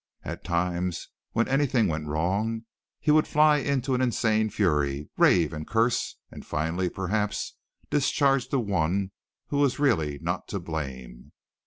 At 0.23 0.43
times, 0.43 1.09
when 1.33 1.47
anything 1.47 1.87
went 1.87 2.07
wrong, 2.07 2.63
he 2.99 3.11
would 3.11 3.27
fly 3.27 3.57
into 3.57 3.93
an 3.93 4.01
insane 4.01 4.49
fury, 4.49 5.11
rave 5.15 5.53
and 5.53 5.67
curse 5.67 6.17
and 6.31 6.43
finally, 6.43 6.89
perhaps, 6.89 7.53
discharge 7.91 8.49
the 8.49 8.59
one 8.59 9.11
who 9.49 9.57
was 9.59 9.77
really 9.77 10.17
not 10.19 10.47
to 10.47 10.59
blame. 10.59 11.33